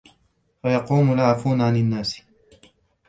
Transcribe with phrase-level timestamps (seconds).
[0.63, 2.21] فَيَقُومُ الْعَافُونَ عَنْ النَّاسِ